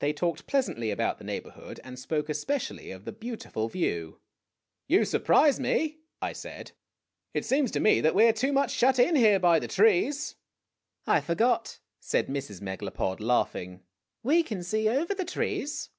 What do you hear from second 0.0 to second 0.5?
They talked